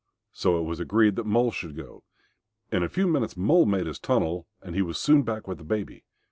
So 0.31 0.57
it 0.57 0.63
was 0.63 0.79
agreed 0.79 1.15
that 1.17 1.27
Mole 1.27 1.51
should 1.51 1.75
go. 1.75 2.01
In 2.71 2.81
a 2.81 2.89
few 2.89 3.05
minutes 3.05 3.37
Mole 3.37 3.67
made 3.67 3.85
his 3.85 3.99
tunnel, 3.99 4.47
and 4.59 4.73
he 4.73 4.81
was 4.81 4.97
soon 4.97 5.21
back 5.21 5.47
with 5.47 5.59
the 5.59 5.63
baby. 5.63 6.05